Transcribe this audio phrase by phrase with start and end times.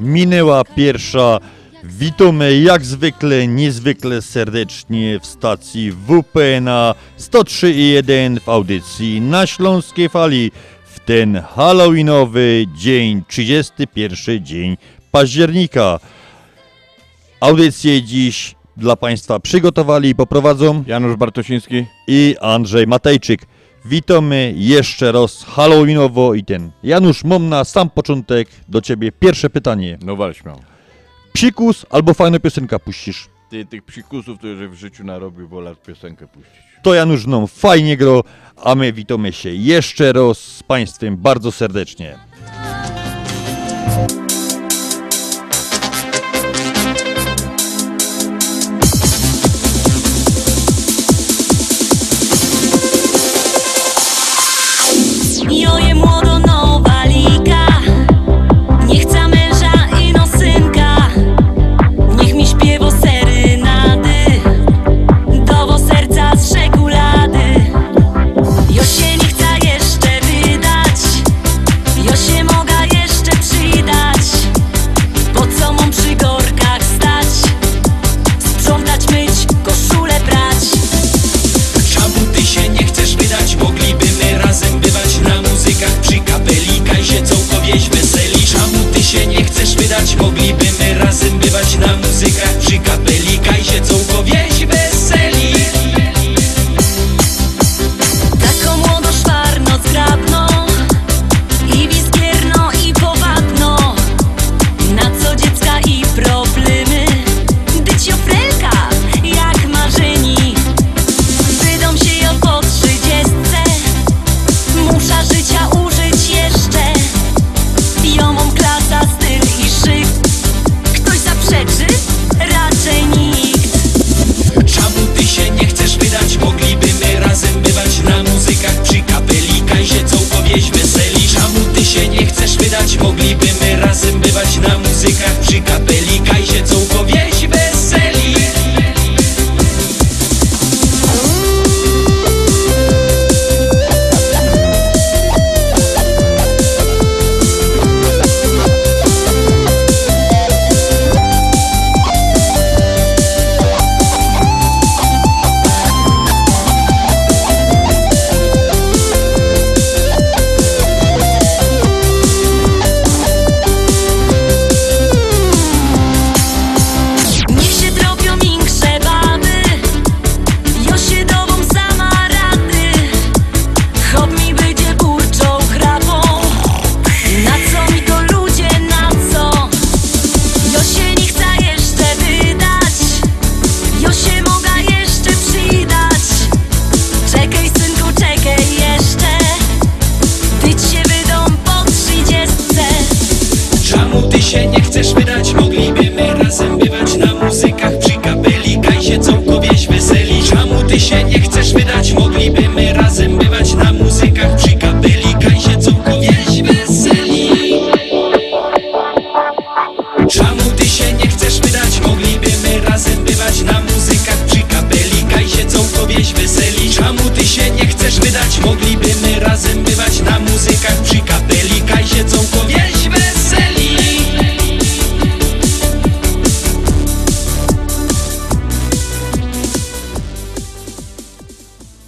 [0.00, 1.38] Minęła pierwsza.
[1.84, 10.50] Witamy jak zwykle, niezwykle serdecznie w stacji WP na 103.1 w audycji na Śląskiej Fali
[10.84, 14.76] w ten halloweenowy dzień, 31 dzień
[15.10, 16.00] października.
[17.40, 23.46] Audycję dziś dla Państwa przygotowali i poprowadzą Janusz Bartosiński i Andrzej Matejczyk.
[23.84, 26.70] Witamy jeszcze raz Halloweenowo i ten.
[26.82, 29.98] Janusz, mam na sam początek do ciebie pierwsze pytanie.
[30.04, 30.60] No wal śmiał.
[31.32, 33.28] Psikus albo fajną piosenkę puścisz?
[33.50, 36.60] Ty tych psikusów to już w życiu narobił, wolę piosenkę puścić.
[36.82, 38.24] To Janusz nam fajnie gro,
[38.56, 42.18] a my witamy się jeszcze raz z Państwem bardzo serdecznie.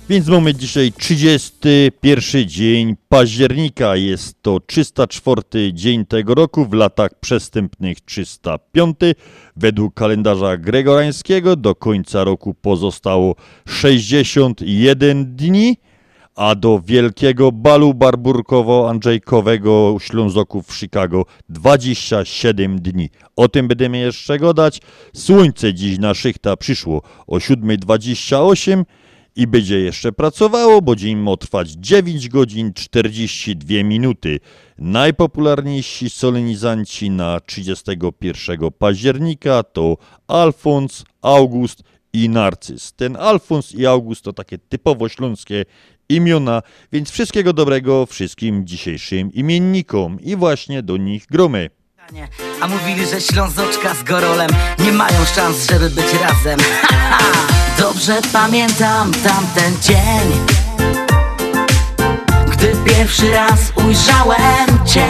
[0.08, 3.96] Więc mamy dzisiaj 31 dzień października.
[3.96, 8.96] Jest to 304 dzień tego roku, w latach przestępnych 305.
[9.56, 13.34] Według kalendarza gregorańskiego do końca roku pozostało
[13.68, 15.76] 61 dni,
[16.34, 23.10] a do wielkiego balu barburkowo-andrzejkowego Ślązoków w Chicago 27 dni.
[23.36, 24.80] O tym będziemy jeszcze gadać.
[25.14, 28.84] Słońce dziś na szychta przyszło o 7.28
[29.36, 34.40] i będzie jeszcze pracowało, bo dzień ma trwać 9 godzin 42 minuty.
[34.78, 39.96] Najpopularniejsi solenizanci na 31 października to
[40.26, 41.82] Alfons, August
[42.12, 42.92] i Narcyz.
[42.92, 45.64] Ten Alfons i August to takie typowo śląskie
[46.08, 46.62] imiona,
[46.92, 51.70] więc wszystkiego dobrego wszystkim dzisiejszym imiennikom i właśnie do nich gromy.
[52.60, 56.58] A mówili, że Ślązoczka z Gorolem nie mają szans, żeby być razem.
[57.78, 60.46] Dobrze pamiętam tamten dzień
[62.50, 65.06] Gdy pierwszy raz ujrzałem Cię.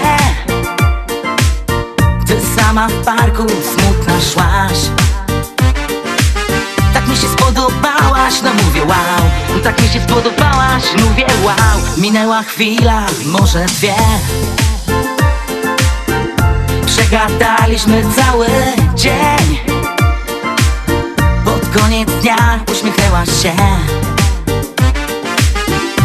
[2.27, 4.79] Ty sama w parku smutna szłaś.
[6.95, 9.31] Tak mi się spodobałaś, no mówię wow.
[9.63, 11.81] Tak mi się spodobałaś, mówię wow.
[11.97, 13.95] Minęła chwila, może dwie
[17.13, 18.47] Przegadaliśmy cały
[18.95, 19.59] dzień.
[21.45, 23.53] Pod koniec dnia uśmiechnęłaś się.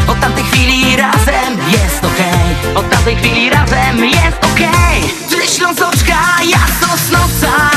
[0.07, 2.75] Od tamtej chwili razem jest okej.
[2.75, 5.01] Od tamtej chwili razem jest okej.
[5.29, 6.17] Ty Ślązoczka,
[6.49, 7.71] ja Sosnowca.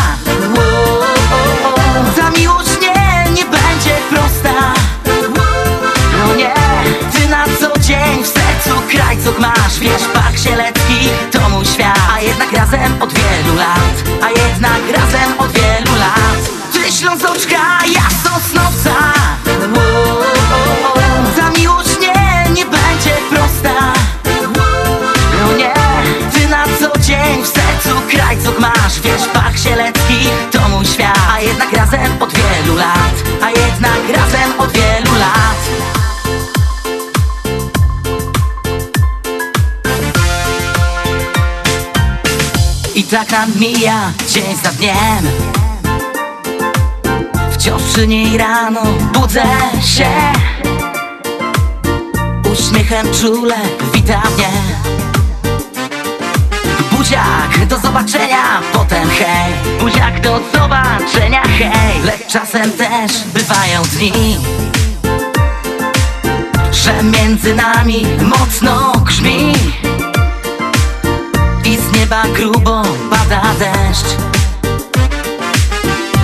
[2.16, 4.74] Ta miłość nie, nie będzie prosta.
[6.18, 6.54] No nie,
[7.12, 9.78] ty na co dzień w sercu krajcok masz.
[9.80, 10.79] Wiesz, mój świat A
[12.30, 16.40] jednak razem od wielu lat A jednak razem od wielu lat.
[16.72, 17.62] Ty Ślązoczka,
[17.94, 18.96] ja Sosnowca.
[21.36, 23.92] Ta miłość nie, nie będzie prosta.
[25.40, 25.74] No nie,
[26.32, 29.00] ty na co dzień w sercu krajcok masz.
[29.00, 31.18] Wiesz, Pach Sielecki to mój świat.
[31.34, 34.89] A jednak razem od wielu lat A jednak razem od wielu
[43.10, 45.30] I tak nam mija dzień za dniem.
[47.52, 48.80] Wciąż przy niej rano
[49.12, 49.44] budzę
[49.84, 50.10] się.
[52.52, 53.56] Uśmiechem czule
[53.94, 54.48] wita mnie.
[56.90, 59.52] Buziak, do zobaczenia, potem hej.
[59.80, 62.02] Buziak, do zobaczenia, hej.
[62.04, 64.36] Lecz czasem też bywają dni
[66.72, 69.52] Że między nami mocno grzmi
[72.10, 74.16] nieba grubo pada deszcz.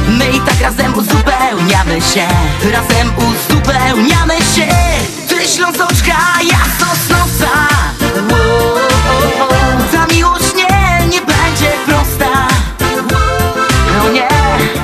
[0.08, 2.28] My i tak razem uzupełniamy się.
[2.72, 4.68] Razem uzupełniamy się.
[5.28, 7.68] Ty Ślązoczka, ja Sosnowca.
[9.92, 12.48] Ta miłość nie, nie będzie prosta.
[13.98, 14.28] No nie,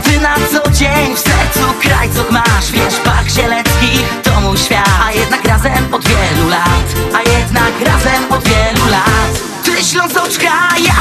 [0.04, 2.73] ty na co dzień w sercu krajcok masz.
[2.73, 4.88] Wiesz, Pach Sielecki to mój świat.
[5.06, 7.14] A jednak razem od wielu lat.
[7.14, 11.00] A jednak razem od wielu lat Ślązoczka, ja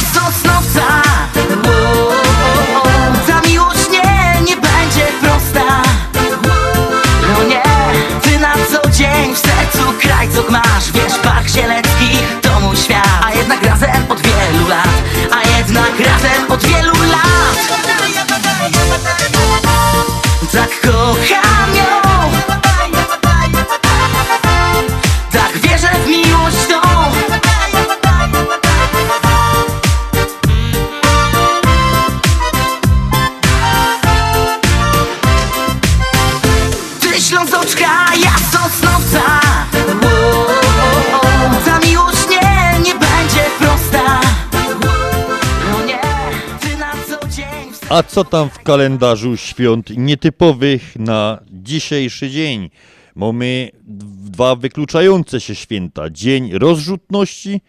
[47.92, 52.70] A co tam w kalendarzu świąt nietypowych na dzisiejszy dzień?
[53.16, 56.10] Mamy dwa wykluczające się święta.
[56.10, 57.62] Dzień rozrzutności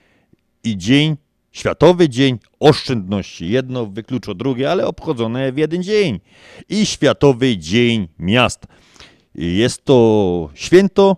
[0.65, 1.17] i dzień,
[1.53, 3.51] Światowy Dzień Oszczędności.
[3.51, 6.21] Jedno wyklucza drugie, ale obchodzone w jeden dzień.
[6.69, 8.67] I Światowy Dzień Miast.
[9.35, 11.17] Jest to święto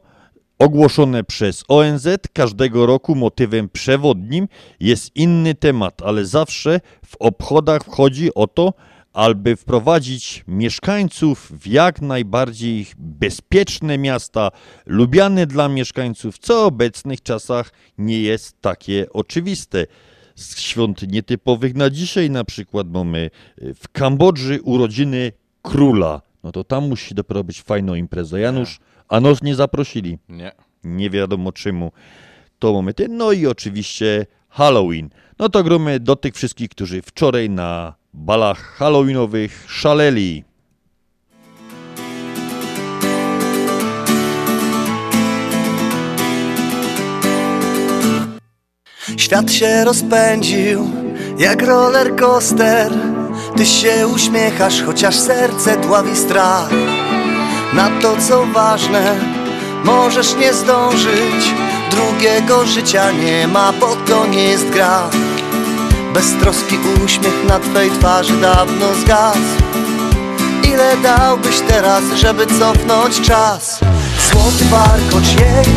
[0.59, 2.09] ogłoszone przez ONZ.
[2.33, 4.49] Każdego roku motywem przewodnim
[4.81, 8.73] jest inny temat, ale zawsze w obchodach wchodzi o to,
[9.15, 14.51] aby wprowadzić mieszkańców w jak najbardziej bezpieczne miasta,
[14.87, 19.87] lubiane dla mieszkańców, co w obecnych czasach nie jest takie oczywiste.
[20.35, 23.31] Z świąt nietypowych na dzisiaj na przykład mamy
[23.75, 26.23] w Kambodży urodziny króla.
[26.45, 28.39] no to tam musi dopiero być fajna impreza.
[28.39, 28.79] Janusz,
[29.09, 30.19] a nos nie zaprosili.
[30.29, 30.53] Nie.
[30.85, 31.93] Nie wiadomo czemu.
[32.59, 33.09] To momenty.
[33.09, 35.11] No i oczywiście Halloween.
[35.39, 40.45] No to gromy do tych wszystkich, którzy wczoraj na balach halloweenowych szaleli.
[49.17, 50.91] Świat się rozpędził
[51.39, 52.93] jak roller coaster.
[53.57, 56.71] Ty się uśmiechasz, chociaż serce dławi strach.
[57.73, 59.17] Na to co ważne,
[59.85, 61.55] możesz nie zdążyć.
[61.91, 65.11] Drugiego życia nie ma, bo to nie jest gra
[66.15, 69.39] Beztroski uśmiech na twej twarzy dawno zgasł.
[70.63, 73.81] Ile dałbyś teraz, żeby cofnąć czas?
[74.31, 75.75] Złoty warkocz jej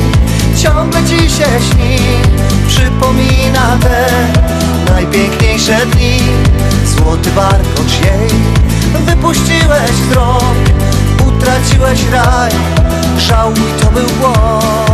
[0.63, 1.97] ciągle ci się śni.
[2.67, 4.07] Przypomina te
[4.91, 6.19] najpiękniejsze dni.
[6.85, 8.29] Złoty warkocz jej
[9.05, 10.55] Wypuściłeś wzrok
[11.27, 12.51] Utraciłeś raj.
[13.17, 14.86] Żałuj, to był błąd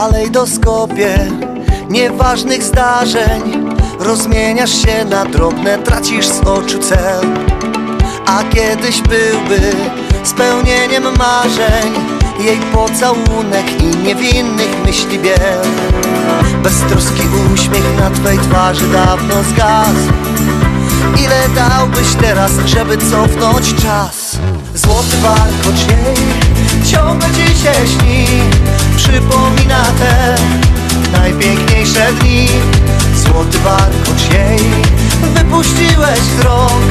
[0.00, 1.18] kalejdoskopie
[1.90, 3.42] nieważnych zdarzeń.
[3.98, 7.20] Rozmieniasz się na drobne, tracisz z oczu cel.
[8.26, 9.60] A kiedyś byłby
[10.24, 11.92] spełnieniem marzeń
[12.40, 15.66] Jej pocałunek i niewinnych myśli biel.
[16.62, 17.22] Beztroski
[17.54, 20.12] uśmiech na twej twarzy dawno zgasł.
[21.24, 24.38] Ile dałbyś teraz, żeby cofnąć czas?
[24.74, 26.26] Złoty warkocz jej
[26.84, 28.26] ciągle ci się śni
[29.00, 30.34] Przypomina te
[31.12, 32.48] najpiękniejsze dni.
[33.16, 34.60] Złoty warkocz jej
[35.34, 36.82] Wypuściłeś wzrok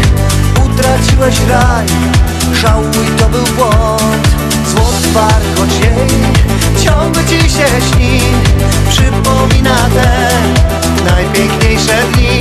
[0.66, 1.86] Utraciłeś raj
[2.54, 4.28] Żałuj, to był błąd.
[4.72, 6.10] Złoty warkocz jej
[6.84, 8.22] Ciągle ci się śni
[8.90, 10.30] Przypomina te
[11.12, 12.40] najpiękniejsze dni.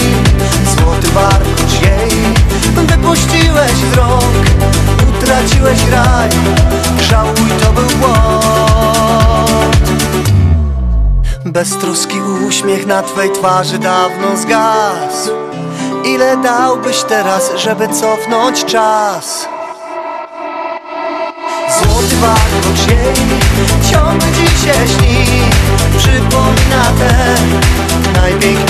[0.77, 2.11] Złoty warkocz jej
[2.87, 4.33] Wypuściłeś wzrok
[5.09, 6.31] Utraciłeś raj
[7.11, 9.08] Żałuj, to był błąd
[11.59, 15.31] Beztroski uśmiech na twej twarzy dawno zgasł
[16.05, 19.49] Ile dałbyś teraz, żeby cofnąć czas?
[21.79, 23.15] Złoty warkocz jej
[23.93, 25.27] ciągle ci się śni
[25.99, 27.37] Przypomina te
[28.21, 28.68] najpiękniejsze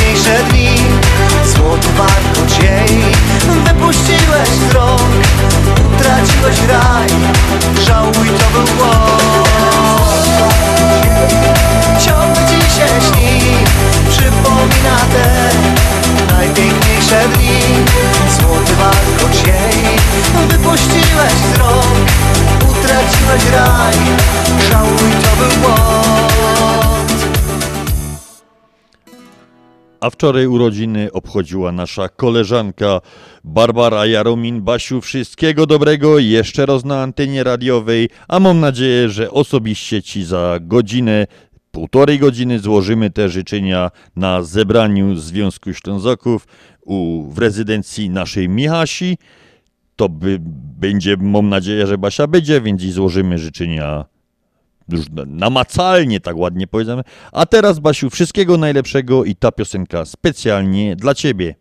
[30.11, 33.00] Wczoraj urodziny obchodziła nasza koleżanka
[33.45, 34.62] Barbara Jaromin.
[34.62, 40.59] Basiu, wszystkiego dobrego jeszcze raz na antenie radiowej, a mam nadzieję, że osobiście Ci za
[40.61, 41.27] godzinę,
[41.71, 46.47] półtorej godziny złożymy te życzenia na zebraniu Związku Ślązaków
[46.85, 49.19] u, w rezydencji naszej Michasi.
[49.97, 50.38] To by,
[50.81, 54.05] będzie, mam nadzieję, że Basia będzie, więc i złożymy życzenia
[54.88, 57.02] już namacalnie, tak ładnie powiedziane.
[57.33, 61.54] A teraz, Basiu, wszystkiego najlepszego i ta piosenka specjalnie dla Ciebie.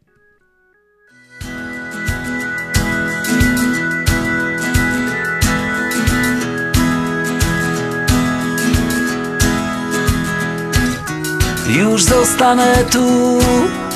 [11.70, 13.40] Już zostanę tu,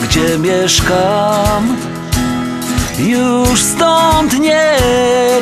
[0.03, 1.77] gdzie mieszkam
[2.99, 4.77] Już stąd nie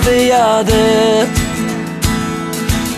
[0.02, 1.26] wyjadę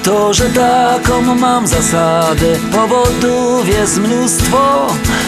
[0.03, 2.45] To, że taką mam zasadę.
[2.71, 4.87] Powodów jest mnóstwo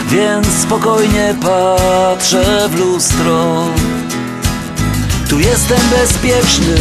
[0.10, 3.65] Więc spokojnie patrzę w lustro.
[5.30, 6.75] Tu jestem bezpieczny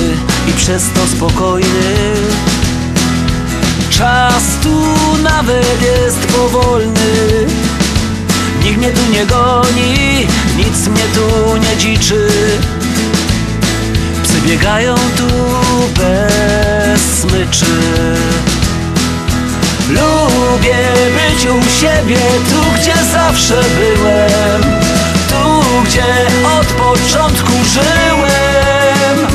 [0.49, 2.15] i przez to spokojny.
[3.91, 4.83] Czas tu
[5.23, 7.47] nawet jest powolny.
[8.65, 12.29] Nikt mnie tu nie goni, nic mnie tu nie dziczy.
[14.23, 15.42] Psy biegają tu
[17.53, 17.73] smyczy
[19.89, 20.79] Lubię
[21.15, 22.17] być u siebie,
[22.51, 24.63] tu gdzie zawsze byłem.
[25.29, 26.05] Tu gdzie
[26.61, 29.27] od początku żyłem.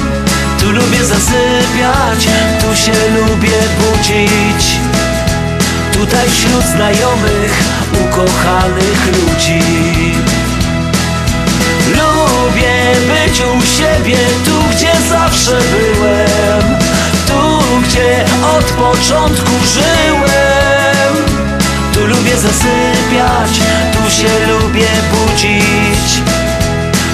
[0.60, 2.28] Tu lubię zasypiać,
[2.62, 4.80] tu się lubię budzić.
[5.94, 7.64] Tutaj wśród znajomych,
[8.06, 9.62] ukochanych ludzi.
[11.90, 16.87] Lubię być u siebie, tu gdzie zawsze byłem
[17.88, 18.26] gdzie
[18.58, 21.26] od początku żyłem.
[21.94, 23.52] Tu lubię zasypiać,
[23.94, 26.22] tu się lubię budzić.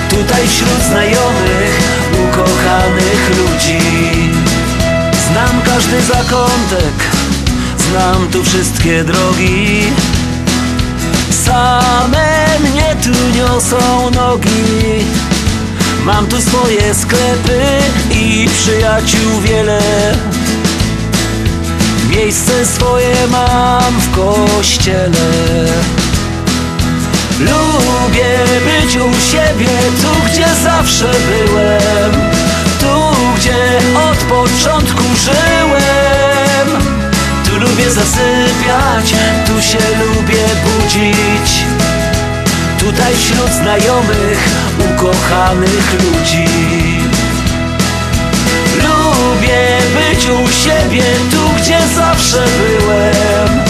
[0.09, 1.81] Tutaj wśród znajomych,
[2.23, 3.79] ukochanych ludzi.
[5.27, 6.93] Znam każdy zakątek,
[7.89, 9.83] znam tu wszystkie drogi.
[11.45, 15.05] Same mnie tu niosą nogi.
[16.05, 17.61] Mam tu swoje sklepy
[18.11, 19.81] i przyjaciół wiele
[22.15, 25.31] Miejsce swoje mam w kościele.
[27.39, 29.69] Lubię być u siebie,
[30.01, 32.11] tu gdzie zawsze byłem.
[32.79, 33.79] Tu gdzie
[34.11, 36.81] od początku żyłem.
[37.45, 39.13] Tu lubię zasypiać,
[39.47, 41.65] tu się lubię budzić.
[42.79, 46.45] Tutaj wśród znajomych, ukochanych ludzi.
[48.75, 53.63] Lubię być u siebie, tu gdzie zawsze byłem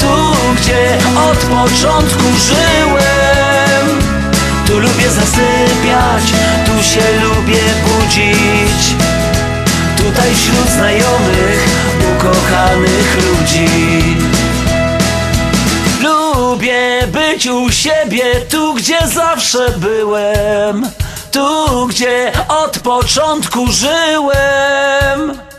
[0.00, 0.98] Tu gdzie
[1.30, 4.00] od początku żyłem.
[4.66, 6.24] Tu lubię zasypiać,
[6.66, 8.94] tu się lubię budzić.
[9.96, 11.68] Tutaj wśród znajomych,
[12.16, 14.16] ukochanych ludzi.
[16.02, 20.90] Lubię być u siebie, tu gdzie zawsze byłem.
[21.32, 25.49] Tu gdzie od początku żyłem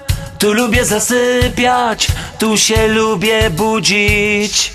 [0.42, 2.08] Tu lubię zasypiać,
[2.40, 4.72] tu się lubię budzić.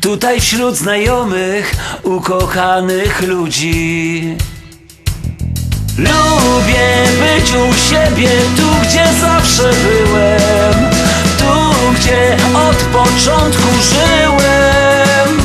[0.00, 4.36] Tutaj wśród znajomych, ukochanych ludzi.
[5.98, 10.90] Lubię być u siebie, tu gdzie zawsze byłem.
[11.38, 12.36] Tu gdzie
[12.68, 15.40] od początku żyłem.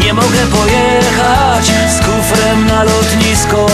[0.00, 3.66] Nie mogę pojechać z kufrem na lotnisko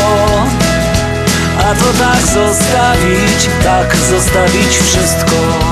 [1.65, 5.64] A to tak zostawić, tak zostawić wszystko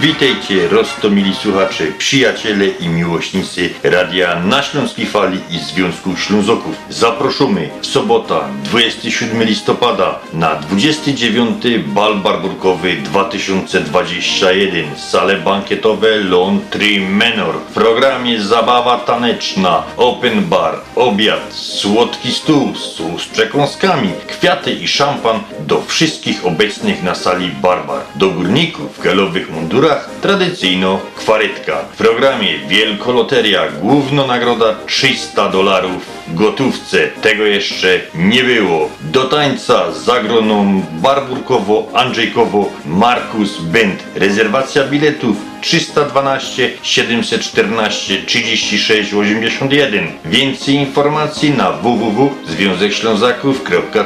[0.00, 6.74] Witajcie, roztomili słuchacze, przyjaciele i miłośnicy Radia na Śląskiej Fali i Związku Ślązoków.
[6.90, 17.54] Zaproszamy w sobota 27 listopada na 29 Bal Barburkowy 2021 Sale bankietowe Lontry Menor.
[17.70, 25.40] W programie zabawa taneczna, open bar, obiad, słodki stół, stół z przekąskami, kwiaty i szampan
[25.60, 28.00] do wszystkich obecnych na sali Barbar.
[28.14, 29.85] Do górników w galowych mundurach
[30.22, 31.76] tradycyjno kwarytka.
[31.92, 37.08] W programie Wielkoloteria, główna nagroda 300 dolarów gotówce.
[37.22, 38.88] Tego jeszcze nie było.
[39.00, 44.02] Do tańca zagroną Barburkowo-Andrzejkowo Markus Bent.
[44.14, 50.12] Rezerwacja biletów 312 714 36 81.
[50.24, 53.96] Więcej informacji na www.związekślązaków.com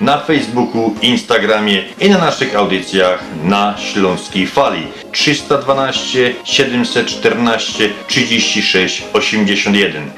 [0.00, 10.10] na Facebooku, Instagramie i na naszych audycjach na Śląskiej Fali 312 714 36 81.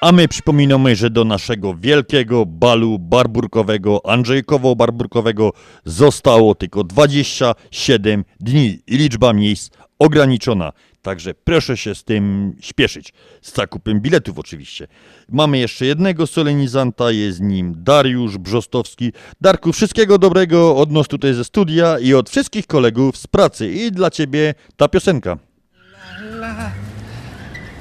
[0.00, 5.50] A my przypominamy, że do naszego wielkiego balu barburkowego, Andrzejkowo-barburkowego
[5.84, 10.72] zostało tylko 27 dni i liczba miejsc ograniczona.
[11.02, 13.12] Także proszę się z tym śpieszyć.
[13.42, 14.86] Z zakupem biletów oczywiście.
[15.28, 19.12] Mamy jeszcze jednego solenizanta, jest nim Dariusz Brzostowski.
[19.40, 23.72] Darku, wszystkiego dobrego od nas tutaj ze studia i od wszystkich kolegów z pracy.
[23.72, 25.38] I dla ciebie ta piosenka.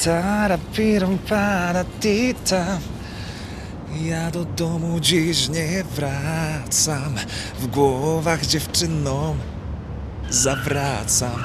[0.03, 2.79] Tarapiram paratita
[4.01, 7.15] Ja do domu dziś nie wracam.
[7.60, 9.38] W głowach dziewczynom
[10.29, 11.39] zawracam.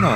[0.00, 0.12] No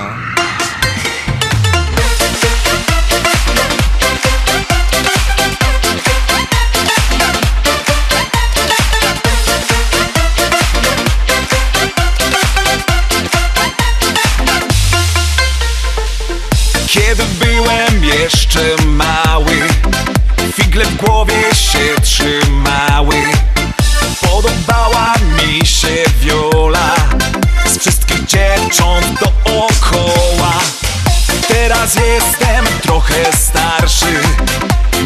[16.96, 19.68] Kiedy byłem jeszcze mały
[20.54, 23.14] Figle w głowie się trzymały.
[24.20, 26.94] Podobała mi się wiola
[27.66, 30.52] Z wszystkich dziewcząt dookoła.
[31.48, 34.20] Teraz jestem trochę starszy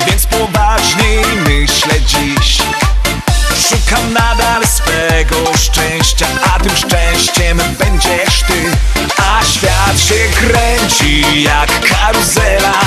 [0.07, 2.59] Więc poważniej myślę dziś.
[3.69, 8.71] Szukam nadal swego szczęścia A tym szczęściem będziesz ty
[10.01, 12.81] A kręci jak karuzela.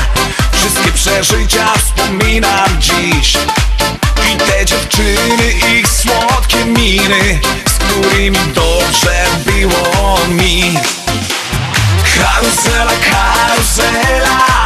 [0.52, 3.38] Wszystkie przeżycia wspominam dziś.
[4.34, 10.74] I te dziewczyny, ich słodkie miny Z którymi dobrze było mi.
[12.18, 14.64] Karuzela, karuzela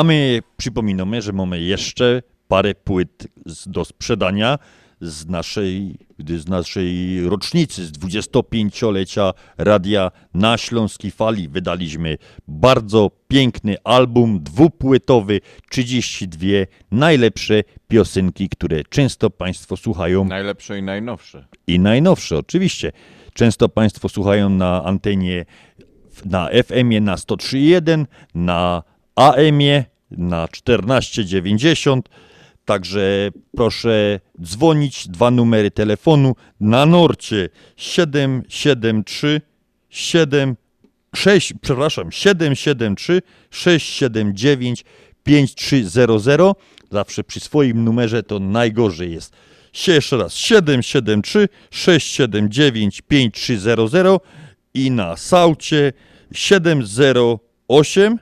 [0.00, 3.26] A my przypominamy, że mamy jeszcze parę płyt
[3.66, 4.58] do sprzedania
[5.00, 11.48] z naszej, z naszej rocznicy, z 25-lecia radia na Śląskiej Fali.
[11.48, 16.46] Wydaliśmy bardzo piękny album dwupłytowy, 32
[16.90, 21.46] najlepsze piosenki, które często Państwo słuchają Najlepsze i najnowsze.
[21.66, 22.92] i najnowsze oczywiście.
[23.34, 25.44] Często Państwo słuchają na antenie
[26.24, 28.82] na FM-ie na 103.1, na
[29.16, 32.08] AM-ie na 1490.
[32.64, 39.40] Także proszę dzwonić, dwa numery telefonu na Norcie 773
[39.90, 40.56] 7
[41.16, 44.84] 6, przepraszam, 773 679
[45.22, 46.52] 5300.
[46.90, 49.32] Zawsze przy swoim numerze to najgorzej jest.
[49.86, 54.16] Jeszcze raz 773 679 5300
[54.74, 55.92] i na saucie
[56.32, 58.18] 708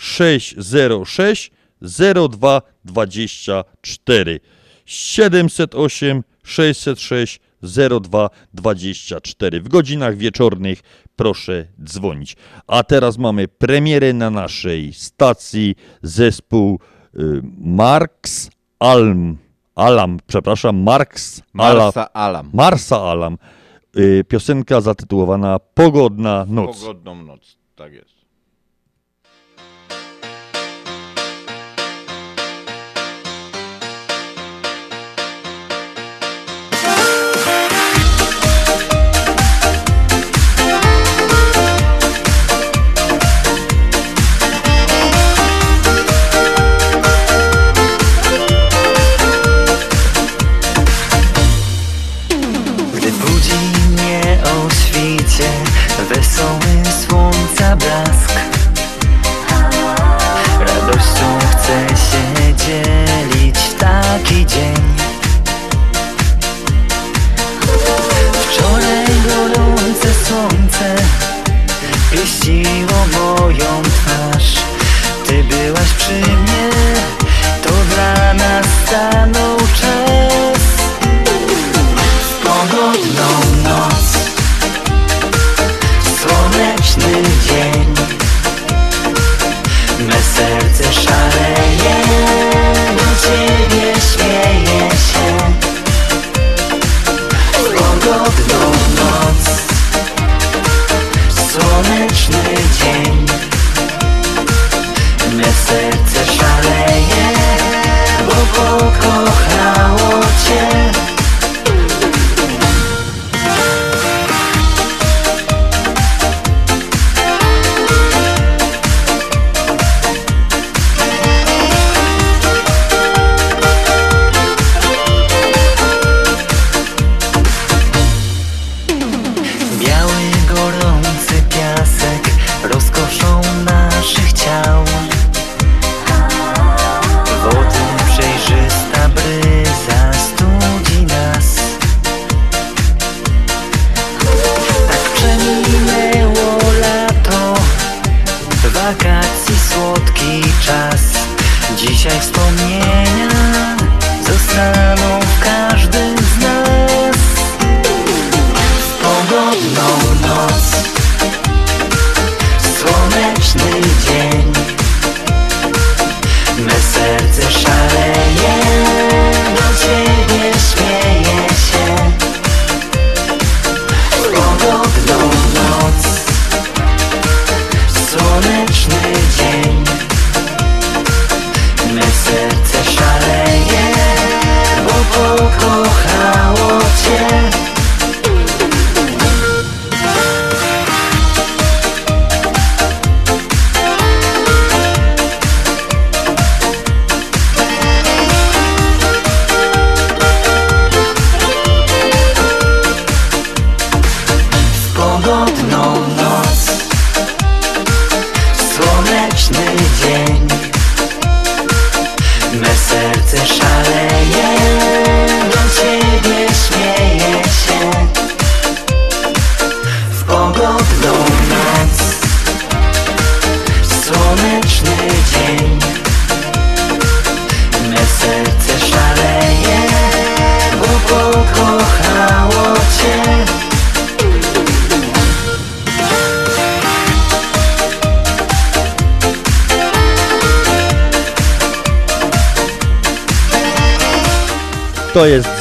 [0.00, 1.50] 606
[1.82, 4.40] 0224
[4.84, 10.80] 708 606 0224 w godzinach wieczornych
[11.16, 12.36] proszę dzwonić.
[12.66, 16.80] A teraz mamy premierę na naszej stacji zespół
[17.14, 17.18] y,
[17.58, 19.36] Marx Alm
[19.74, 22.50] Alam, przepraszam, Marx Alam, Marsa Alam.
[22.52, 23.38] Marsa Alam.
[23.96, 26.80] Y, Piosenka zatytułowana Pogodna noc.
[26.80, 28.19] Pogodną noc, tak jest.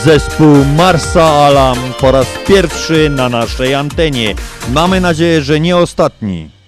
[0.03, 4.35] Zespół Marsa Alam po raz pierwszy na naszej antenie.
[4.73, 6.58] Mamy nadzieję, że nie ostatni.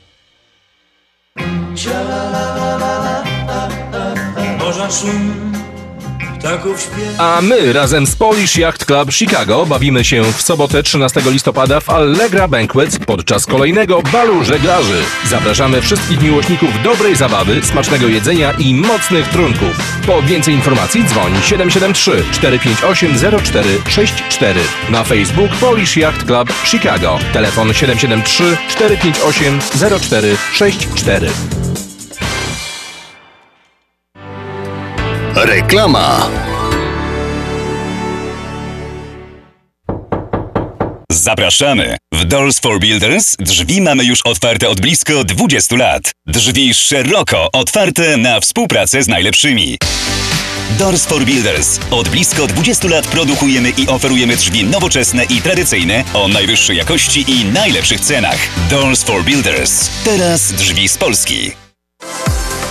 [7.18, 11.90] A my razem z Polish Yacht Club Chicago bawimy się w sobotę 13 listopada w
[11.90, 15.02] Allegra Banquets podczas kolejnego balu żeglarzy.
[15.30, 20.02] Zapraszamy wszystkich miłośników dobrej zabawy, smacznego jedzenia i mocnych trunków.
[20.08, 23.14] Po więcej informacji dzwoń 773 458
[23.44, 27.20] 0464 na Facebook Polish Yacht Club Chicago.
[27.34, 31.30] Telefon 773 458 0464.
[35.36, 36.30] Reklama.
[41.22, 41.98] Zapraszamy!
[42.14, 46.12] W Doors for Builders drzwi mamy już otwarte od blisko 20 lat.
[46.28, 49.78] Drzwi szeroko otwarte na współpracę z najlepszymi.
[50.80, 51.80] Doors for Builders.
[51.92, 57.46] Od blisko 20 lat produkujemy i oferujemy drzwi nowoczesne i tradycyjne o najwyższej jakości i
[57.46, 58.40] najlepszych cenach.
[58.70, 59.90] Doors for Builders.
[60.06, 61.52] Teraz drzwi z Polski.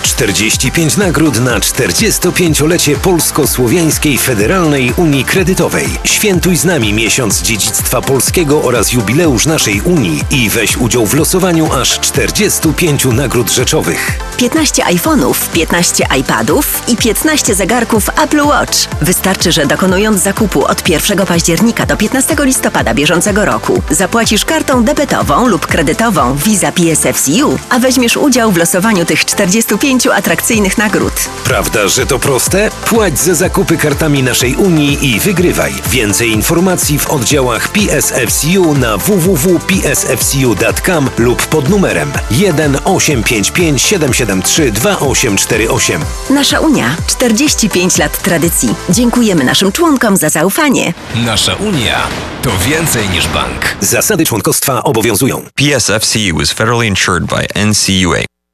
[0.03, 5.87] 45 nagród na 45-lecie Polsko-Słowiańskiej Federalnej Unii Kredytowej.
[6.03, 11.73] Świętuj z nami miesiąc dziedzictwa polskiego oraz jubileusz naszej Unii i weź udział w losowaniu
[11.73, 14.19] aż 45 nagród rzeczowych.
[14.37, 18.77] 15 iPhone'ów, 15 iPadów i 15 zegarków Apple Watch.
[19.01, 25.47] Wystarczy, że dokonując zakupu od 1 października do 15 listopada bieżącego roku zapłacisz kartą debetową
[25.47, 31.13] lub kredytową Visa PSFCU, a weźmiesz udział w losowaniu tych 45 atrakcyjnych nagród.
[31.43, 32.69] Prawda, że to proste?
[32.85, 35.73] Płać za zakupy kartami naszej Unii i wygrywaj.
[35.89, 46.01] Więcej informacji w oddziałach PSFCU na www.psfcu.com lub pod numerem 1 855 773 2848.
[46.29, 48.75] Nasza Unia 45 lat tradycji.
[48.89, 50.93] Dziękujemy naszym członkom za zaufanie.
[51.15, 52.07] Nasza Unia
[52.41, 53.75] to więcej niż bank.
[53.79, 55.41] Zasady członkostwa obowiązują.
[55.55, 58.30] PSFCU is federally insured by NCUA.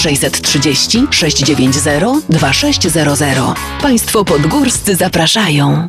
[0.00, 3.38] 630 690 2600.
[3.82, 5.88] Państwo podgórscy zapraszają.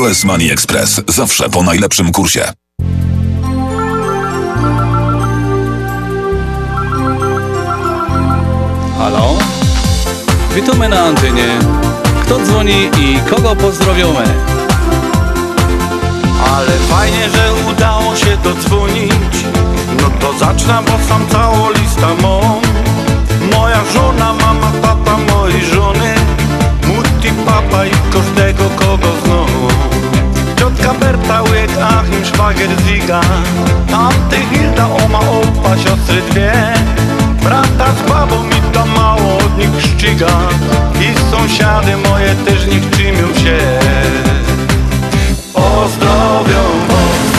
[0.00, 1.00] US Money Express.
[1.08, 2.52] Zawsze po najlepszym kursie.
[8.98, 9.38] Halo?
[10.54, 11.58] Witamy na antenie.
[12.22, 14.24] Kto dzwoni i kogo pozdrowiamy?
[16.54, 19.44] Ale fajnie, że udało się dodzwonić
[20.02, 22.43] No to zacznę, bo sam całą listę mam Moja
[32.86, 33.20] Ziga
[33.90, 36.52] Tamty Hilda, oma, opa, siostry dwie.
[37.42, 40.48] Brata z babą i to mało od nich szczyga
[41.00, 43.58] I sąsiady moje też nie czymią się.
[45.52, 47.30] Pozdrowią was,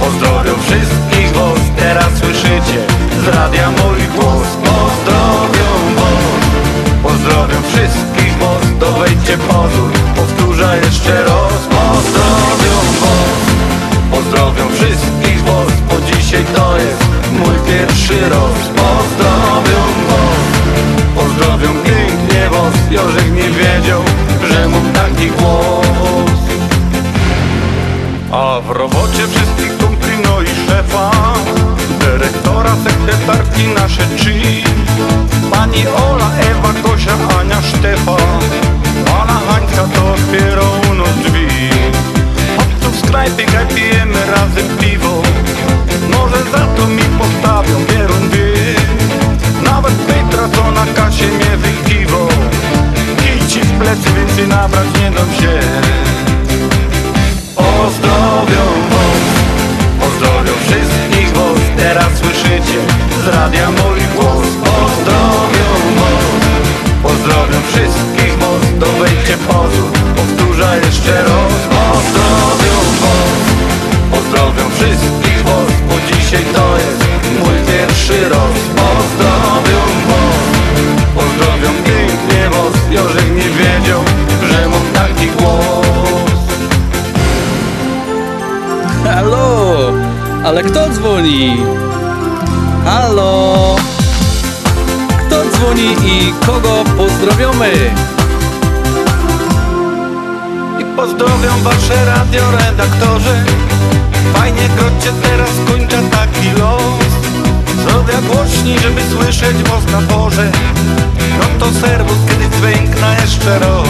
[0.00, 1.60] pozdrowią wszystkich was.
[1.78, 2.80] Teraz słyszycie
[3.24, 4.48] z radia mój głos.
[4.64, 6.46] Pozdrowią was,
[7.02, 8.80] pozdrowią wszystkich was.
[8.80, 11.75] To wejdźcie pozór, powtórzę jeszcze raz
[17.96, 20.46] pierwszy roz Pozdrowią was
[21.14, 24.02] Pozdrowią pięknie was Jorzek nie wiedział,
[24.50, 26.40] że mam taki głos.
[28.32, 31.10] A w robocie wszystkich kumpli no i szefa
[32.00, 34.32] Dyrektora, sekretarki nasze trzy
[35.50, 38.16] Pani Ola, Ewa, Kosia, Ania, Sztefa
[39.06, 41.48] Pana Hańska to otwiera u nas drzwi.
[42.56, 45.22] Chodź tu w sklepie, pijemy razem piwo
[46.10, 48.54] Może za to mi postawią pierundy
[49.64, 52.28] Nawet Petra, co na kasie mnie wykiwał
[53.16, 55.60] Kij ci w plecy, więcej nabrać nie dam się.
[57.56, 59.22] Pozdrowią was
[60.00, 61.60] Pozdrowią wszystkich was.
[61.76, 62.78] Teraz słyszycie
[63.24, 64.48] z radia mój głos.
[64.64, 66.24] Pozdrowią was
[67.02, 68.62] Pozdrowią wszystkich was.
[68.80, 71.75] To wejdźcie pozór Powtórzę jeszcze raz
[78.28, 80.46] raz Pozdrowią was
[81.14, 84.00] Pozdrowią pięknie was Jorzek nie wiedział,
[84.50, 85.86] że mam taki głos
[89.04, 89.92] Halo!
[90.44, 91.56] Ale kto dzwoni?
[92.84, 93.76] Halo!
[95.26, 97.72] Kto dzwoni i kogo pozdrowiamy?
[100.80, 103.44] I pozdrowią wasze radioredaktorzy
[104.34, 107.15] Fajnie krocie teraz kończę taki los
[107.86, 110.52] Zrobię głośniej, żeby słyszeć was na porze
[111.38, 113.88] No to serwus, kiedy dźwiękna jeszcze raz.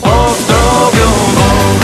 [0.00, 1.78] Pozdrowią was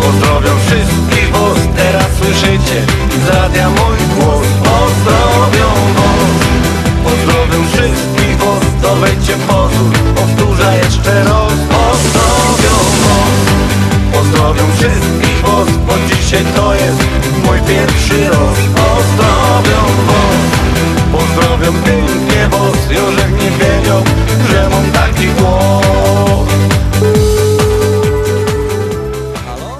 [0.00, 3.28] Pozdrowią wszystkich was Teraz słyszycie z
[3.68, 4.46] mój głos.
[4.64, 6.32] Pozdrowią was
[7.04, 11.52] Pozdrowią wszystkich was To wejdźcie pozór Powtórzę jeszcze raz.
[11.72, 13.42] Pozdrowią was
[14.12, 17.02] Pozdrowią wszystkich was Bo dzisiaj to jest
[17.44, 18.58] mój pierwszy raz.
[18.74, 20.50] Pozdrowią was
[21.12, 24.04] Pozdrowią pięknie was Jorzek nie wiedział,
[24.50, 25.82] że mam taki głos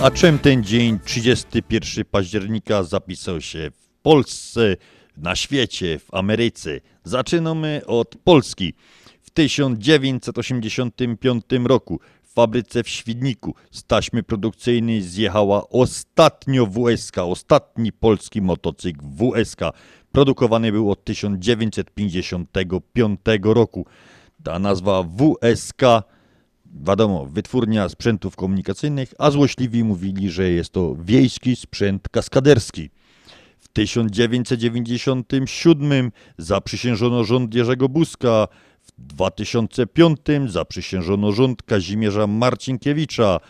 [0.03, 4.77] A czym ten dzień 31 października zapisał się w Polsce,
[5.17, 6.81] na świecie, w Ameryce?
[7.05, 8.75] Zaczynamy od Polski.
[9.23, 12.01] W 1985 roku
[12.33, 19.61] w fabryce w Świdniku z taśmy produkcyjnej zjechała ostatnio WSK, ostatni polski motocykl WSK.
[20.13, 23.87] Produkowany był od 1955 roku.
[24.43, 25.83] Ta nazwa WSK
[26.87, 32.91] wiadomo, wytwórnia sprzętów komunikacyjnych, a złośliwi mówili, że jest to wiejski sprzęt kaskaderski.
[33.61, 38.49] W 1997 zaprzysiężono rząd Jerzego Buzka,
[39.03, 43.41] 2005 zaprzysiężono rząd Kazimierza Marcinkiewicza,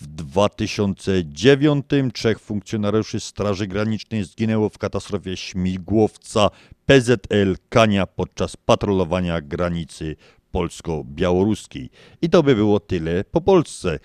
[0.00, 6.50] w 2009 trzech funkcjonariuszy Straży Granicznej zginęło w katastrofie śmigłowca
[6.86, 10.16] PZL Kania podczas patrolowania granicy
[10.50, 11.90] polsko-białoruskiej.
[12.22, 13.98] I to by było tyle po Polsce.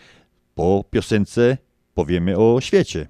[0.56, 1.58] Po piosence
[1.94, 3.08] powiemy o świecie.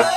[0.00, 0.16] Oddam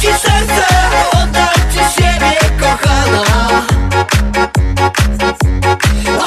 [0.00, 0.66] ci serce,
[1.16, 3.22] oddam ci siebie, kochana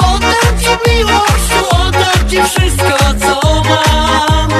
[0.09, 3.33] Oddam ci miłość, oddam ci wszystko, co
[3.63, 4.51] mam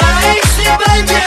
[0.00, 1.22] A jeśli będzie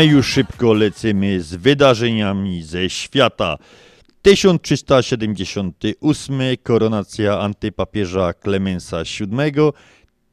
[0.00, 3.58] my już szybko lecimy z wydarzeniami ze świata.
[4.22, 9.26] 1378 koronacja antypapieża Klemensa VII.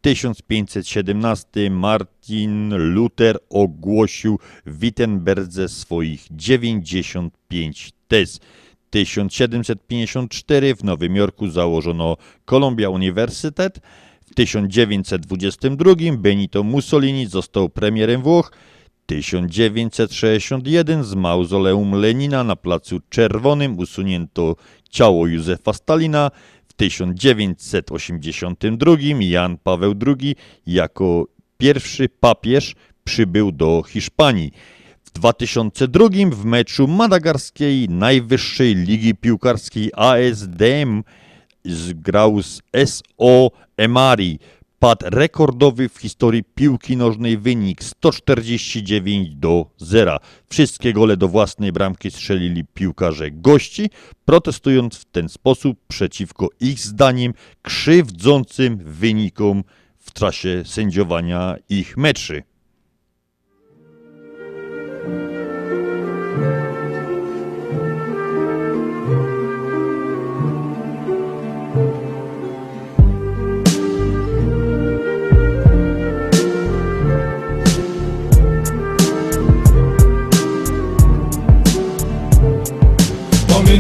[0.01, 8.39] 1517 Martin Luther ogłosił w Wittenberdze swoich 95 tez.
[8.89, 13.80] 1754 w Nowym Jorku założono Columbia Uniwersytet.
[14.32, 18.51] W 1922 Benito Mussolini został premierem Włoch.
[19.08, 24.55] 1961 z mauzoleum Lenina na Placu Czerwonym usunięto
[24.89, 26.32] ciało Józefa Stalina.
[26.68, 30.36] W 1982 Jan Paweł II
[30.68, 31.28] jako
[31.58, 34.51] pierwszy papież przybył do Hiszpanii.
[35.03, 41.03] W 2002 w meczu madagarskiej najwyższej ligi piłkarskiej ASDM
[41.66, 44.39] zgrał z SO Emari.
[44.80, 50.17] Padł rekordowy w historii piłki nożnej wynik 149 do 0.
[50.49, 53.89] Wszystkie gole do własnej bramki strzelili piłkarze gości,
[54.25, 59.63] protestując w ten sposób przeciwko ich zdaniem krzywdzącym wynikom
[59.99, 62.43] w czasie sędziowania ich meczy.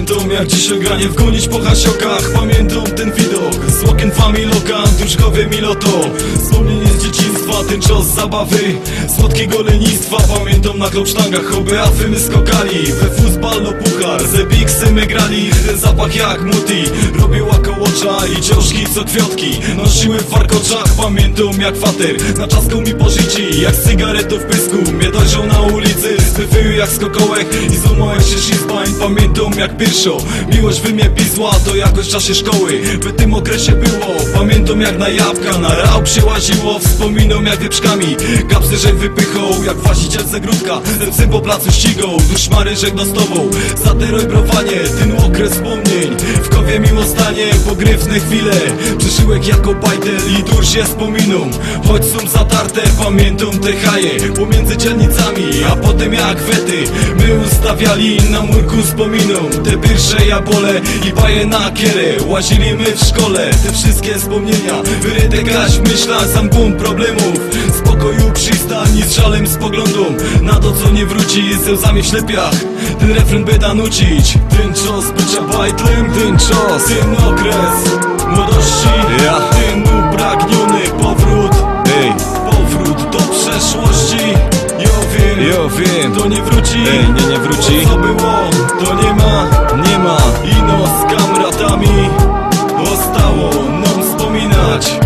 [0.07, 5.87] Pamiętam jak dzisiaj granie wgonić po hasiokach Pamiętam ten widok z okien familoka Duszkowie miloto
[6.43, 8.77] Wspomnienie z dzieciństwa, ten czas zabawy
[9.17, 10.17] Słodkiego lenistwa.
[10.37, 12.85] Pamiętam na klopsztangach hobby afy my skokali.
[12.85, 15.49] We futbal no puchar, ze bigsy my grali.
[15.67, 16.83] Ten zapach jak muti
[17.19, 19.51] Robił okołocza i ciążki co kwiatki.
[19.77, 22.37] Nosiły w warkoczach Pamiętam jak fater.
[22.37, 23.87] Na czasku mi pożyci Jak z
[24.33, 24.91] w pysku.
[24.91, 27.47] Mnie dojrzał na ulicy Zbywył jak skokołek.
[27.73, 30.17] I złamałem się szizbań Pamiętam jak pierwszo
[30.55, 32.81] Miłość wy mnie pisła To jakoś w czasie szkoły.
[33.01, 36.79] W tym okresie było Pamiętam jak na jabłka Na rał przyłaziło.
[36.79, 38.15] Wspominam jak wyprzkami
[38.49, 40.81] Kapsy że wypychał Jak właściciel zagródka.
[40.99, 43.49] Ten syn po placu ścigał Duszmary żegno z tobą.
[43.83, 47.45] Za te browanie Ten okres wspomnień W kowie miło stanie.
[47.67, 48.51] Pogrywne chwile
[48.97, 51.49] Przeżyłek jako bajtel I dużo się wspominą
[51.87, 55.43] Choć są zatarte Pamiętam te haje Pomiędzy dzielnicami.
[55.71, 56.83] A potem jak wety
[57.19, 63.03] My ustawiali na murku wspominą Te pierwsze jabole i baje na kierę Łazili my w
[63.03, 64.73] szkole Te wszystkie wspomnienia.
[65.01, 67.39] Wyryte grać w myślach Sam bum problemów.
[67.77, 70.05] Spokoju przystań i z żalem spoglądą
[70.41, 72.55] Na to co nie wróci ze łzami w ślepiach.
[72.99, 74.33] Ten refren by da nucić.
[74.33, 78.87] Ten czas bycia bajtlem Ten czas, ten okres Młodości.
[79.25, 79.39] Ja.
[79.39, 81.51] Ten upragniony powrót.
[82.01, 82.11] Ej.
[82.51, 84.56] Powrót do przeszłości
[85.37, 87.81] Jo wiem, jo To nie wróci, Ej, nie, nie wróci.
[87.83, 89.43] To co było, to nie ma,
[89.89, 90.17] nie ma.
[90.43, 92.09] Ino z kamratami
[92.85, 94.99] Zostało nam wspominać.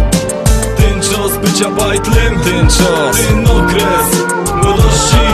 [0.78, 4.26] Ten czas bycia bajtlem Ten czas, ten okres
[4.56, 5.28] Młodości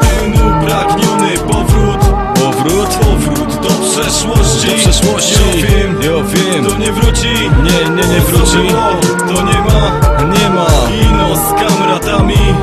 [0.00, 2.00] Ten upragniony powrót.
[2.34, 4.68] Powrót, powrót do przeszłości.
[4.68, 5.34] Do przeszłości.
[5.56, 6.64] Ja wiem, ja wiem.
[6.64, 7.28] To nie wróci,
[7.62, 10.00] nie, nie, nie wróci co było, to nie ma,
[10.38, 10.66] nie ma.
[11.02, 12.54] Ino z kamratami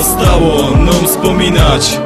[0.00, 2.00] Zostało nam wspominać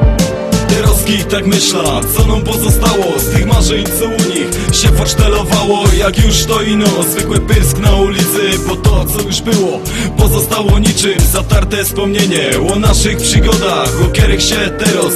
[1.05, 6.25] Teroski tak myśla, co nam pozostało Z tych marzeń, co u nich się forsztelowało Jak
[6.25, 9.81] już to ino, zwykły pysk na ulicy Bo to, co już było,
[10.19, 11.21] pozostało niczym.
[11.33, 15.15] Zatarte wspomnienie o naszych przygodach O których się teraz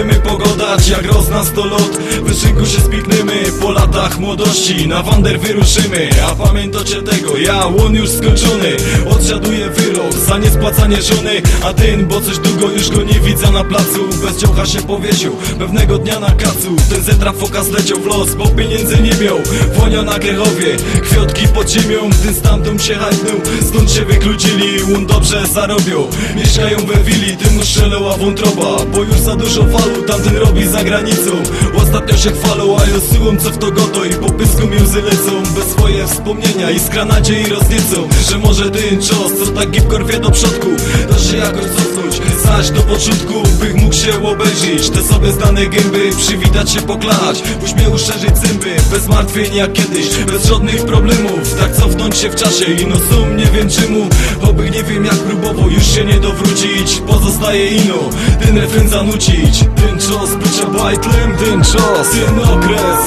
[0.00, 0.88] możemy pogodać.
[0.88, 3.32] Jak roz nas to lot, wyszynku się spikniemy.
[3.60, 6.08] Po latach młodości na wander wyruszymy.
[6.26, 8.76] A pamiętacie tego, ja łon już skończony.
[9.10, 11.42] Odsiaduję wyrok za niespłacanie żony.
[11.64, 14.08] A ten, bo coś długo już go nie widzę na placu.
[14.24, 14.82] Bez dziołcha się
[15.20, 19.38] powiesił, pewnego dnia na kacu Ten zetra fokas leciał w los, bo pieniędzy nie miał.
[19.76, 22.10] Wonia na Grechowie, kwiotki pod ziemią.
[22.24, 24.94] Ten stamtąd się hajtnął, stąd się wykludzili.
[24.96, 26.06] On dobrze zarobią,
[26.36, 31.30] mieszkają we willi Tym strzelała wątroba, bo już za dużo falu Tamten robi za granicą,
[31.76, 35.02] ostatnio się chwalą A ja słucham co w to goto i po pysku mi łzy
[35.02, 35.42] lecą.
[35.54, 40.30] Bez swoje wspomnienia, iskra nadziei rozniecą Że może ten czas, co tak gipkor wie do
[40.30, 40.66] przodku
[41.10, 42.09] Da się jakoś cofnąć,
[42.50, 44.90] do początku bych mógł się obejrzeć.
[44.90, 47.42] Te sobie znane gęby, przywitać się, poklać.
[47.64, 50.08] Uśmiech uszerzyć zęby, bez martwień jak kiedyś.
[50.16, 52.64] Bez żadnych problemów, tak cofnąć się w czasie.
[52.64, 54.08] I no sum nie wiem czemu,
[54.42, 57.98] oby nie wiem jak próbował Już się nie dowrócić, pozostaje ino
[58.42, 59.64] Ten refren zanucić.
[59.76, 63.00] Ten czas bycia bajtlem, ten czas Ten okres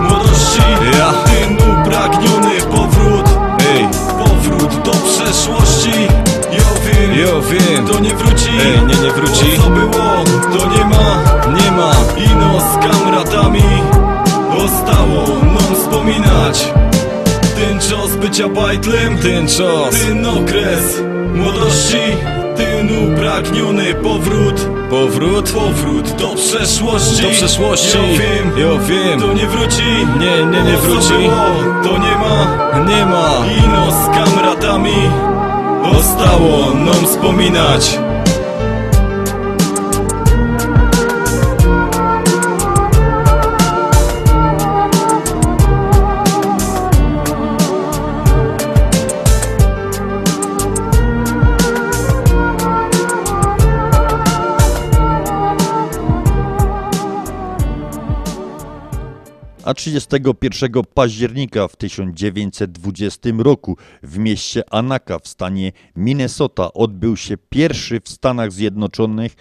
[0.00, 0.62] młodości.
[0.98, 1.12] Ja.
[1.12, 3.28] Ten upragniony powrót
[3.74, 3.88] Ej,
[4.18, 6.08] powrót do przeszłości
[6.98, 7.86] wiem, wiem.
[7.86, 9.56] To nie wróci, Ej, nie, nie wróci.
[9.56, 10.24] To co było,
[10.58, 11.22] to nie ma,
[11.62, 11.92] nie ma.
[12.32, 13.62] Ino z kamratami
[14.60, 16.72] Zostało nam wspominać.
[17.56, 19.94] Ten czas bycia bajtlem, ten czas.
[20.06, 21.02] Ten okres
[21.34, 21.98] młodości.
[22.56, 24.68] Ten upragniony powrót.
[24.90, 27.22] Powrót, powrót do przeszłości.
[27.22, 29.20] Do przeszłości, ja wiem, ja wiem.
[29.20, 29.82] To nie wróci,
[30.18, 31.08] nie, nie, nie wróci.
[31.08, 32.58] było, To nie ma,
[32.90, 33.30] nie ma.
[33.64, 35.10] Ino z kamratami
[35.84, 37.98] Zostało nam wspominać
[59.68, 68.00] A 31 października w 1920 roku w mieście Anaka w stanie Minnesota odbył się pierwszy
[68.00, 69.34] w Stanach Zjednoczonych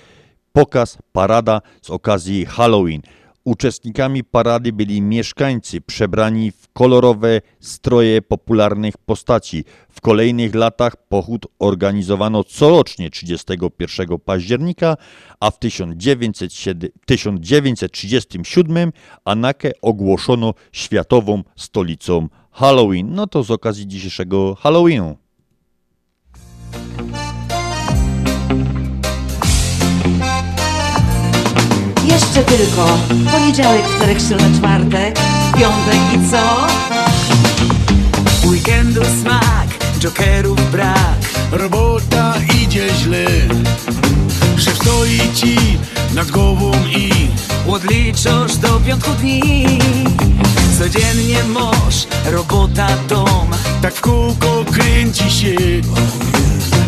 [0.53, 3.01] pokaz parada z okazji Halloween.
[3.47, 9.63] Uczestnikami parady byli mieszkańcy przebrani w kolorowe stroje popularnych postaci.
[9.89, 14.97] W kolejnych latach pochód organizowano corocznie 31 października,
[15.39, 18.91] a w 1907 1937
[19.25, 23.13] Anakę ogłoszono światową stolicą Halloween.
[23.13, 25.17] No to z okazji dzisiejszego Halloweenu.
[32.37, 32.97] Jeszcze tylko
[33.31, 35.19] poniedziałek, wtorek, środa, czwartek,
[35.57, 36.67] piątek i co?
[38.47, 39.67] Weekendu smak,
[39.99, 41.17] jokerów brak
[41.51, 43.25] Robota idzie źle.
[44.57, 45.57] Szef stoi ci
[46.15, 47.11] nad głową i
[47.69, 49.65] Odliczasz do piątku dni.
[50.79, 53.47] Codziennie moż, robota, dom
[53.81, 55.55] Tak w kółko kręci się.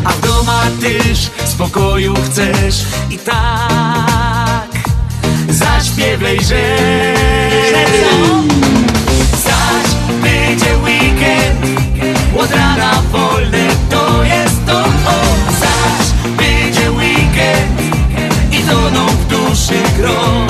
[0.03, 4.38] A w doma też spokoju chcesz I tak
[5.59, 6.75] zaśpiewaj, że
[7.69, 8.15] Że co?
[9.43, 9.89] Zaś
[10.23, 11.79] będzie weekend.
[12.39, 14.79] Od rana wolne to jest to.
[15.05, 15.19] O
[15.59, 17.81] Zaś będzie weekend
[18.51, 20.45] I toną w duszy gro.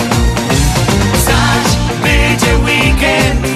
[1.26, 1.68] Zaś
[2.04, 3.48] będzie weekend.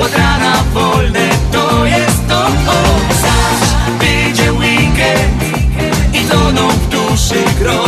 [0.00, 2.46] Od rana wolne to jest to.
[2.46, 2.82] O
[3.22, 3.62] Zaś
[4.00, 5.42] będzie weekend
[6.14, 7.84] I toną w duszy gro.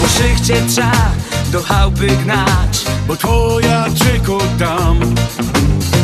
[0.00, 1.08] Po szychcie trzeba
[1.50, 5.14] do chałupy gnać Bo twoja czeko tam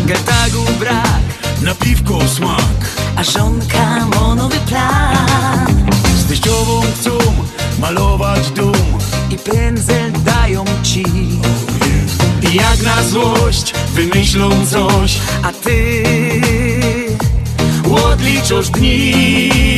[0.06, 1.24] Getagu brak
[1.62, 2.78] Na piwko smak.
[3.16, 5.86] A żonka ma nowy plan.
[6.18, 7.10] Z teściową chcą
[7.78, 8.98] malować dom.
[9.30, 11.04] I pędzel dają ci.
[12.42, 15.18] I jak na złość wymyślą coś.
[15.42, 16.02] A ty
[18.04, 19.73] odliczasz dni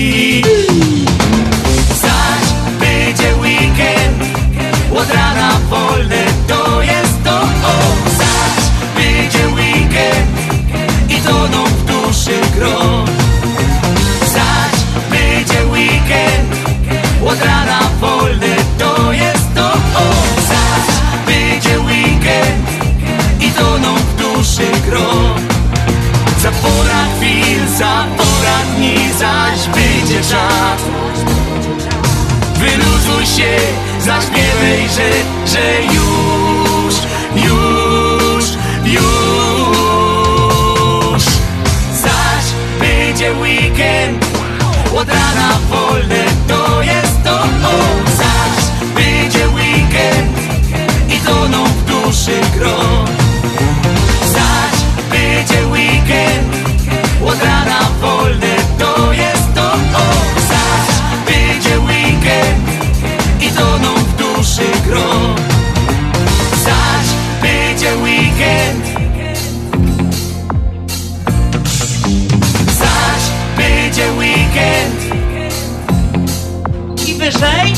[5.07, 7.76] Od rana wolne to jest to o
[8.18, 8.64] Zaś
[8.96, 10.30] będzie weekend
[11.09, 13.04] I toną w duszy gro.
[14.20, 14.76] Zaś
[15.11, 16.57] będzie weekend
[17.26, 20.07] Od rana wolne to jest to o
[20.48, 20.96] Zaś
[21.26, 22.68] będzie weekend
[23.40, 25.11] I toną w duszy gro.
[26.42, 30.55] Za pora chwil, za pora dni Zaś będzie czas
[32.87, 33.57] Wyluzuj się,
[34.01, 35.11] zaśpiewaj, że,
[35.47, 36.95] że już,
[37.34, 38.45] już,
[38.84, 39.05] już.
[42.03, 42.45] Zaś
[42.80, 44.26] będzie weekend
[44.97, 47.78] Od rana wolne to jest to o
[48.16, 48.64] Zaś
[48.95, 50.39] będzie weekend
[51.09, 52.86] I toną w duszy gro
[77.27, 77.72] wyżej?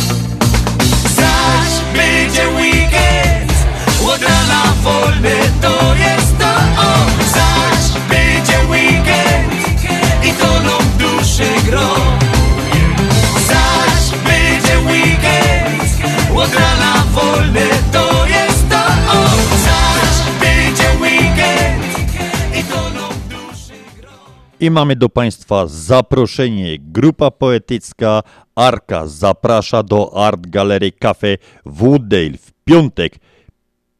[1.16, 3.52] Zaś będzie weekend,
[4.00, 6.92] łodala wolny to jest to o.
[7.34, 9.52] Zaś będzie weekend
[10.24, 11.94] i to nam duszy gro.
[13.48, 15.92] Zaś będzie weekend,
[16.30, 17.67] łodala wolny
[24.60, 26.78] I mamy do Państwa zaproszenie.
[26.78, 28.22] Grupa poetycka
[28.54, 31.36] Arka zaprasza do Art Gallery Cafe
[31.66, 33.16] Wooddale w piątek,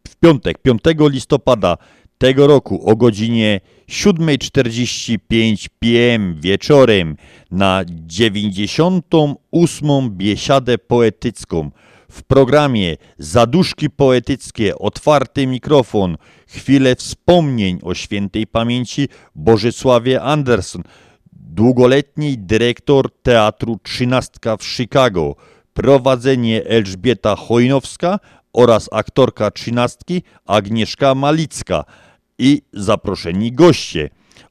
[0.09, 1.77] w piątek 5 listopada
[2.19, 6.41] tego roku o godzinie 7.45 p.m.
[6.41, 7.17] wieczorem
[7.51, 10.11] na 98.
[10.11, 11.71] Biesiadę Poetycką.
[12.11, 16.17] W programie Zaduszki Poetyckie, Otwarty Mikrofon,
[16.49, 20.83] Chwile Wspomnień o świętej pamięci Bożysławie Anderson,
[21.33, 25.37] długoletni dyrektor Teatru Trzynastka w Chicago,
[25.75, 28.19] prowadzenie Elżbieta Chojnowska
[28.53, 31.85] oraz aktorka Trzynastki Agnieszka Malicka
[32.39, 34.11] i zaproszeni goście.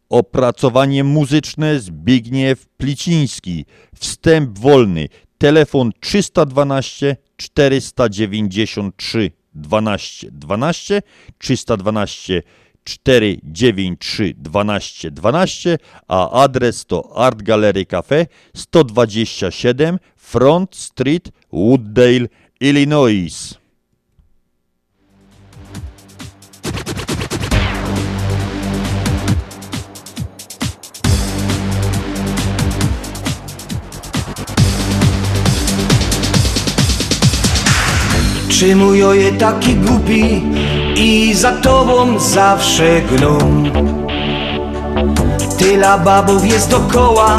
[0.09, 3.65] Opracowanie muzyczne Zbigniew Pliciński.
[3.95, 5.07] Wstęp wolny.
[5.37, 9.31] Telefon 312 493
[9.61, 11.01] 12 12
[11.39, 12.43] 312
[12.87, 15.77] 493 12 12,
[16.09, 22.29] a adres to Art Gallery Cafe 127 Front Street, Wooddale,
[22.59, 23.57] Illinois.
[38.59, 40.43] Czy mój oje taki głupi
[40.95, 43.37] i za tobą zawsze gną
[45.57, 47.37] Tyla babów jest dokoła,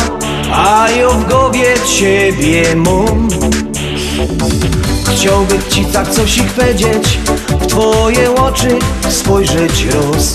[0.52, 3.28] a ja w głowie ciebie mam
[5.12, 7.18] Chciałbym ci tak coś ich powiedzieć,
[7.60, 10.34] w twoje oczy spojrzeć roz.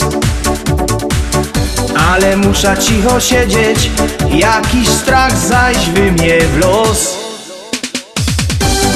[2.11, 3.91] Ale muszę cicho siedzieć,
[4.29, 7.22] jakiś strach zaś wy mnie w los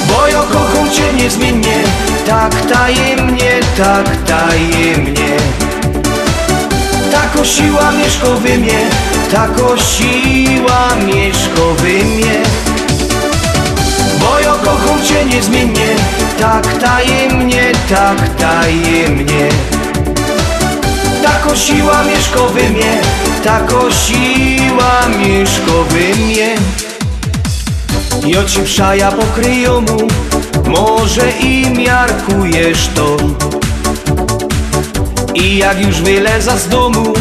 [0.07, 1.83] bo ja kocham cię niezmiennie.
[2.25, 5.37] Tak tajemnie, tak tajemnie.
[7.11, 8.89] Tako siła mieszka we mnie
[9.31, 12.39] Tako siła mieszka we mnie.
[14.19, 15.95] Bo ja kocham cię niezmiennie.
[16.39, 19.49] Tak tajemnie, tak tajemnie.
[21.23, 23.01] Tako siła mieszka we mnie
[23.43, 26.86] Tako siła mieszka we mnie
[28.27, 30.07] i oci wszaja pokryją mu
[30.65, 33.17] Może i miarkujesz to.
[35.33, 37.13] I jak już wyleza z domu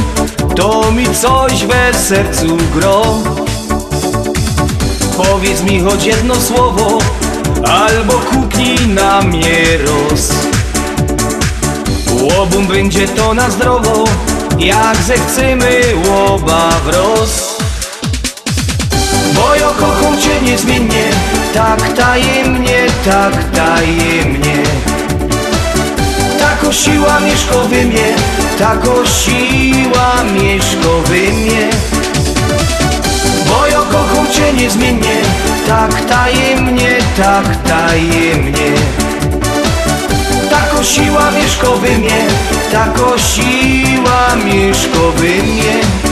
[0.56, 3.02] To mi coś we sercu gro.
[5.16, 6.98] Powiedz mi choć jedno słowo
[7.64, 10.30] Albo kupnij na mnie roz.
[12.22, 14.04] Łobum będzie to na zdrowo
[14.58, 17.55] Jak zechcemy łoba wroz
[19.36, 21.04] bo ja kocham cię niezmiennie
[21.54, 24.62] Tak tajemnie, tak tajemnie.
[26.38, 28.14] Tako siła mieszka we mnie
[28.58, 31.70] Tako siła mieszka we mnie.
[33.48, 35.16] Bo ja kocham cię niezmiennie
[35.66, 38.72] Tak tajemnie, tak tajemnie.
[40.50, 42.26] Tako siła mieszka we mnie
[42.72, 46.05] Tako siła mieszka we mnie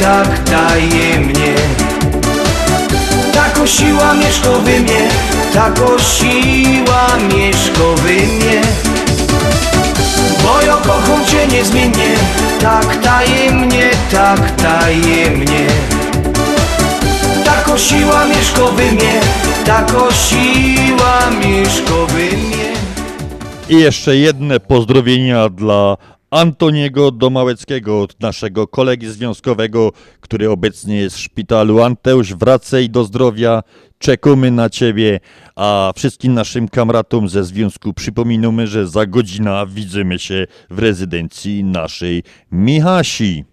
[0.00, 1.54] tak tajemnie
[3.32, 5.08] Tako siła mieszka we mnie
[5.54, 8.60] Tako siła mieszka we mnie.
[10.42, 12.14] Bo ja kocham cię niezmiennie
[12.60, 15.66] Tak tajemnie, tak tajemnie
[17.44, 19.20] Tako siła mieszka we mnie
[19.64, 22.66] Tako siła mieszka we mnie.
[23.68, 25.96] I jeszcze jedne pozdrowienia dla
[26.30, 31.82] Antoniego Domałeckiego, naszego kolegi związkowego, który obecnie jest w szpitalu.
[31.82, 33.62] Anteusz, wracaj do zdrowia,
[33.98, 35.20] czekamy na Ciebie,
[35.56, 42.22] a wszystkim naszym kamratom ze związku przypominamy, że za godzinę widzimy się w rezydencji naszej
[42.52, 43.44] Michasi.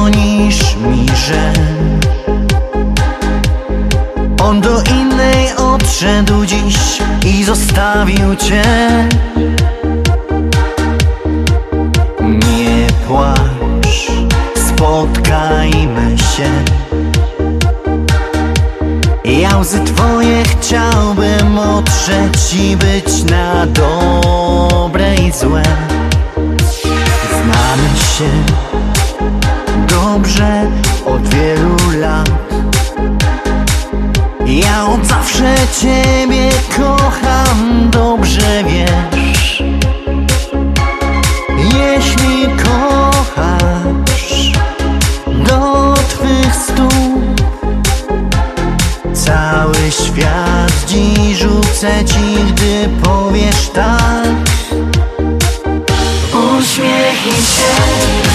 [0.00, 1.52] dzwonisz mi, że
[4.42, 8.62] On do innej odszedł dziś i zostawił cię.
[12.20, 14.10] Nie płacz,
[14.68, 16.50] spotkajmy się.
[19.24, 25.62] Ja łzy twoje chciałbym otrzeć i być na dobre i złe.
[27.30, 28.89] Znamy się
[30.12, 30.66] dobrze
[31.06, 32.30] od wielu lat.
[34.46, 39.62] Ja od zawsze ciebie kocham, dobrze wiesz.
[41.58, 44.52] Jeśli kochasz
[45.26, 47.40] do twych stóp
[49.12, 54.26] Cały świat dziś rzucę ci, gdy powiesz tak.
[56.32, 58.29] Uśmiechnij się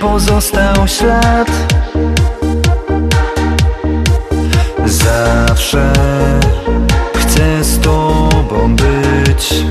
[0.00, 1.50] pozostał ślad.
[4.86, 5.92] Zawsze
[7.16, 9.64] chcę z tobą być.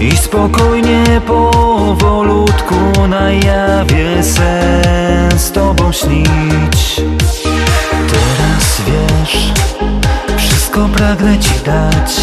[0.00, 7.00] I spokojnie powolutku na jawie sen z tobą śnić.
[8.12, 9.52] Teraz wiesz,
[10.36, 12.20] wszystko pragnę ci dać.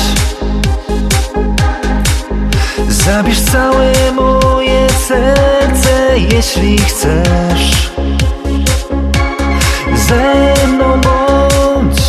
[2.89, 5.49] Zabierz całe moje serce,
[6.32, 7.91] jeśli chcesz.
[10.07, 12.01] Ze mną bądź.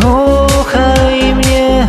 [0.00, 1.88] Kochaj mnie.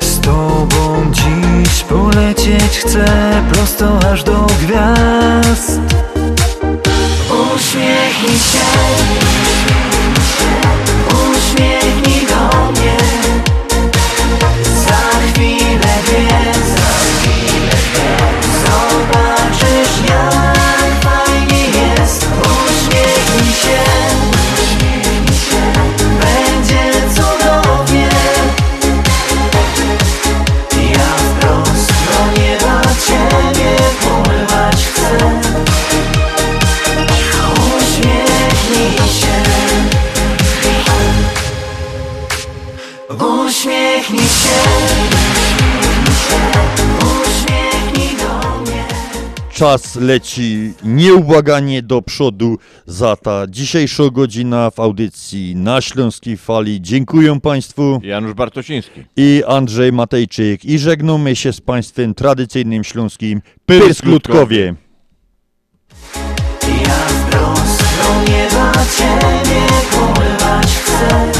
[0.00, 3.04] Z tobą dziś polecieć chcę
[3.52, 5.80] prosto aż do gwiazd.
[7.54, 8.57] Uśmiechnij się
[49.58, 56.80] Czas leci nieubłaganie do przodu za ta dzisiejsza godzina w audycji na Śląskiej Fali.
[56.82, 58.00] Dziękuję Państwu.
[58.02, 59.04] Janusz Bartosiński.
[59.16, 60.64] I Andrzej Matejczyk.
[60.64, 64.74] I żegnamy się z Państwem tradycyjnym śląskim Pyrsk-Ludkowie.
[66.86, 71.32] Ja wprost do nieba Ciebie porwać chcę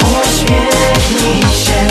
[0.00, 1.82] Uśmiechnij się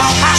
[0.00, 0.37] I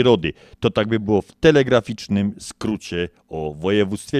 [0.00, 0.32] przyrody.
[0.60, 4.00] To tak by było w telegraficznym skrócie o województwie